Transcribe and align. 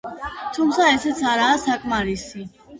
თუმცა 0.57 0.87
ესეც 0.95 1.23
არაა 1.35 1.61
საკმარისი. 1.69 2.51